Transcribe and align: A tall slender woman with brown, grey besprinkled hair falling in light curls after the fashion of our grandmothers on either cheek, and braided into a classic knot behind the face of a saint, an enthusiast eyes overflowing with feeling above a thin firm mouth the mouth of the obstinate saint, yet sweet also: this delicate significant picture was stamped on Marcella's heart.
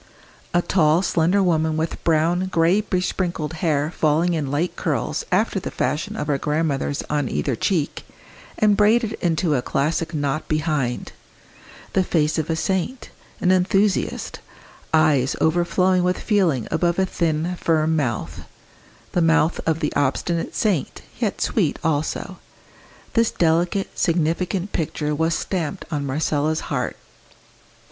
A 0.51 0.63
tall 0.63 1.03
slender 1.03 1.43
woman 1.43 1.77
with 1.77 2.03
brown, 2.03 2.47
grey 2.47 2.81
besprinkled 2.81 3.53
hair 3.61 3.91
falling 3.91 4.33
in 4.33 4.49
light 4.49 4.75
curls 4.75 5.23
after 5.31 5.59
the 5.59 5.69
fashion 5.69 6.15
of 6.15 6.27
our 6.27 6.39
grandmothers 6.39 7.03
on 7.07 7.29
either 7.29 7.55
cheek, 7.55 8.03
and 8.57 8.75
braided 8.75 9.13
into 9.21 9.53
a 9.53 9.61
classic 9.61 10.11
knot 10.11 10.47
behind 10.47 11.11
the 11.93 12.03
face 12.03 12.39
of 12.39 12.49
a 12.49 12.55
saint, 12.55 13.11
an 13.41 13.51
enthusiast 13.51 14.39
eyes 14.91 15.35
overflowing 15.39 16.03
with 16.03 16.17
feeling 16.19 16.67
above 16.71 16.97
a 16.97 17.05
thin 17.05 17.55
firm 17.57 17.95
mouth 17.95 18.45
the 19.11 19.21
mouth 19.21 19.59
of 19.67 19.81
the 19.81 19.93
obstinate 19.95 20.55
saint, 20.55 21.03
yet 21.19 21.41
sweet 21.41 21.77
also: 21.83 22.39
this 23.13 23.29
delicate 23.29 23.99
significant 23.99 24.71
picture 24.73 25.13
was 25.13 25.35
stamped 25.35 25.85
on 25.91 26.07
Marcella's 26.07 26.61
heart. 26.73 26.97